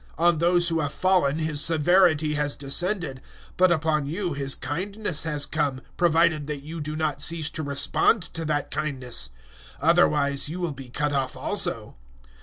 [0.17, 3.21] On those who have fallen His severity has descended,
[3.55, 8.23] but upon you His kindness has come, provided that you do not cease to respond
[8.33, 9.29] to that kindness.
[9.79, 11.97] Otherwise you will be cut off also.